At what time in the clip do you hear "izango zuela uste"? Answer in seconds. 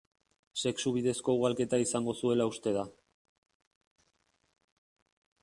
1.83-2.75